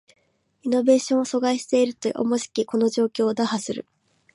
[0.63, 3.85] イノベーションを阻害していると思しきこの状況を打破する